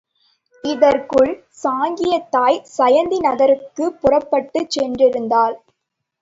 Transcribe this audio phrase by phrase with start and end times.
[0.63, 1.31] இதற்குள்
[1.63, 5.55] சாங்கியத் தாய் சயந்தி நகருக்குப் புறப்பட்டுச் சென்றிருந்தாள்.